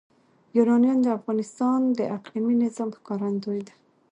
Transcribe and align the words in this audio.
یورانیم 0.57 0.97
د 1.03 1.07
افغانستان 1.17 1.79
د 1.97 1.99
اقلیمي 2.15 2.55
نظام 2.63 2.89
ښکارندوی 2.97 3.61
ده. 3.67 3.73